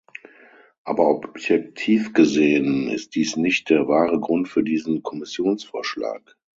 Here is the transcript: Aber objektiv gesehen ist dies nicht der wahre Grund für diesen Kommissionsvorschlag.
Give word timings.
Aber 0.83 1.09
objektiv 1.11 2.13
gesehen 2.13 2.87
ist 2.89 3.13
dies 3.13 3.35
nicht 3.35 3.69
der 3.69 3.87
wahre 3.87 4.19
Grund 4.19 4.47
für 4.47 4.63
diesen 4.63 5.03
Kommissionsvorschlag. 5.03 6.35